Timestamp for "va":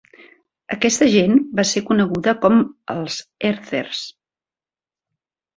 1.59-1.65